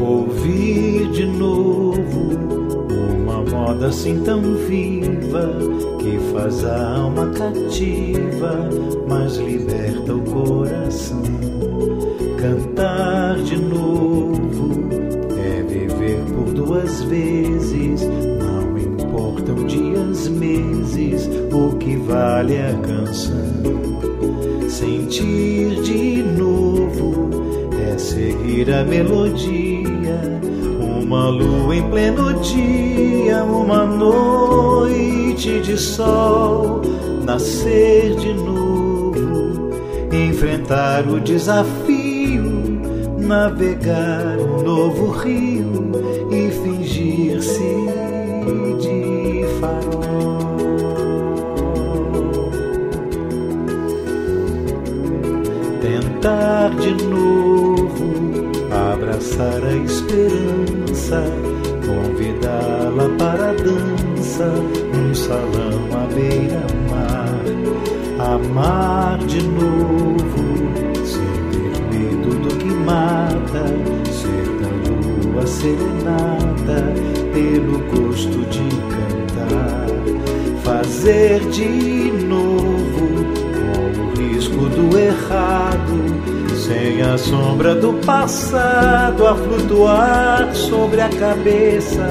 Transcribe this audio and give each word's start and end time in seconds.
Ouvir 0.00 1.08
de 1.12 1.24
novo 1.24 2.00
uma 3.22 3.44
moda 3.44 3.86
assim 3.86 4.20
tão 4.24 4.42
viva 4.42 5.52
que 6.00 6.18
faz 6.32 6.64
a 6.64 6.96
alma 6.96 7.30
cativa, 7.30 8.68
mas 9.06 9.36
liberta 9.36 10.14
o 10.14 10.22
coração. 10.22 11.22
Cantar 12.40 13.36
de 13.44 13.56
novo 13.56 14.88
é 15.38 15.62
viver 15.62 16.24
por 16.34 16.52
duas 16.54 17.02
vezes, 17.04 18.02
não 18.02 18.76
importam 18.76 19.64
dias, 19.66 20.28
meses, 20.28 21.28
o 21.52 21.76
que 21.76 21.94
vale 21.96 22.58
a 22.58 22.74
canção. 22.78 23.97
Sentir 24.78 25.82
de 25.82 26.22
novo 26.22 27.30
é 27.90 27.98
seguir 27.98 28.72
a 28.72 28.84
melodia, 28.84 30.20
uma 31.02 31.30
lua 31.30 31.74
em 31.74 31.82
pleno 31.90 32.32
dia, 32.34 33.42
uma 33.42 33.84
noite 33.84 35.58
de 35.62 35.76
sol, 35.76 36.80
nascer 37.24 38.14
de 38.18 38.32
novo, 38.34 39.70
enfrentar 40.12 41.08
o 41.08 41.18
desafio, 41.18 42.78
navegar 43.18 44.38
um 44.38 44.62
novo 44.62 45.10
rio 45.10 45.90
e 46.30 46.52
fingir-se 46.52 47.37
Tentar 55.80 56.70
de 56.70 57.04
novo 57.04 58.12
abraçar 58.92 59.64
a 59.64 59.76
esperança, 59.76 61.22
convidá-la 61.86 63.08
para 63.16 63.50
a 63.50 63.54
dança 63.54 64.46
num 64.92 65.14
salão 65.14 65.88
à 65.92 66.06
beira-mar, 66.12 67.44
amar 68.18 69.18
de 69.18 69.40
novo, 69.42 70.44
sem 71.04 71.30
ter 71.52 71.80
medo 71.92 72.30
do 72.42 72.56
que 72.56 72.74
mata, 72.84 73.64
ser 74.10 74.46
da 74.60 74.70
lua 74.90 75.46
serenata 75.46 76.92
pelo 77.32 77.78
gosto 77.90 78.38
de 78.50 78.68
cantar, 78.90 79.86
fazer 80.64 81.38
de 81.50 82.10
novo 82.26 82.77
do 84.78 84.96
errado 84.96 86.54
sem 86.54 87.02
a 87.02 87.18
sombra 87.18 87.74
do 87.74 87.94
passado 88.06 89.26
a 89.26 89.34
flutuar 89.34 90.54
sobre 90.54 91.00
a 91.00 91.08
cabeça. 91.08 92.06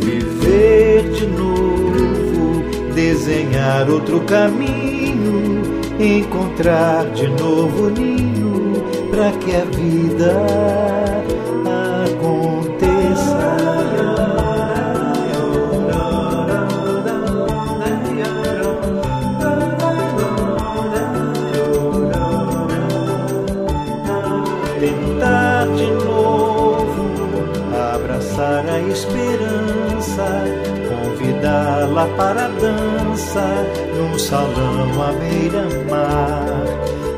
Viver 0.00 1.10
de 1.10 1.26
novo, 1.26 2.62
desenhar 2.94 3.90
outro 3.90 4.20
caminho, 4.20 5.60
encontrar 6.00 7.04
de 7.10 7.28
novo 7.28 7.90
ninho 7.90 8.82
para 9.10 9.30
que 9.32 9.56
a 9.56 9.64
vida 9.64 11.33
tentar 24.94 25.66
de 25.76 25.90
novo 26.04 26.84
abraçar 27.94 28.64
a 28.66 28.80
esperança, 28.80 30.26
convidá-la 30.88 32.06
para 32.16 32.46
a 32.46 32.48
dança 32.48 33.44
num 33.96 34.18
salão 34.18 35.02
à 35.02 35.12
beira-mar, 35.12 36.64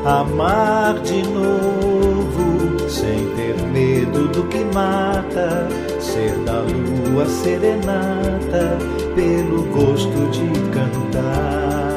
amar 0.05 0.99
de 1.01 1.23
novo 1.23 2.89
sem 2.89 3.27
ter 3.35 3.61
medo 3.67 4.27
do 4.29 4.43
que 4.45 4.63
mata, 4.73 5.67
ser 5.99 6.33
da 6.39 6.61
lua 6.61 7.25
serenata 7.25 8.77
pelo 9.15 9.63
gosto 9.65 10.29
de 10.31 10.47
cantar, 10.71 11.96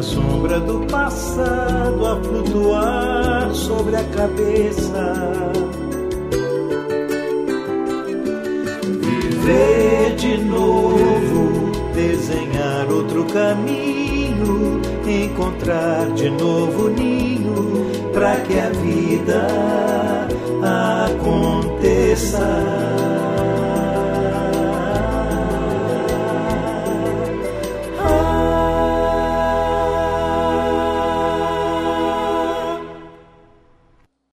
a 0.00 0.02
sombra 0.02 0.58
do 0.58 0.80
passado 0.86 2.06
a 2.06 2.16
flutuar 2.22 3.54
sobre 3.54 3.96
a 3.96 4.04
cabeça. 4.04 5.12
Viver 9.02 10.16
de 10.16 10.38
novo, 10.38 11.70
desenhar 11.94 12.90
outro 12.90 13.26
caminho, 13.26 14.80
encontrar 15.06 16.10
de 16.12 16.30
novo 16.30 16.88
ninho, 16.88 17.90
para 18.14 18.36
que 18.40 18.58
a 18.58 18.70
vida 18.70 19.48
aconteça 21.10 22.89